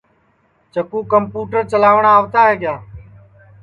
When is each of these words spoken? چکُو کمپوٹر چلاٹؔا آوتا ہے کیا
چکُو 0.73 0.99
کمپوٹر 1.13 1.61
چلاٹؔا 1.71 2.11
آوتا 2.19 2.39
ہے 2.47 2.55
کیا 2.61 2.75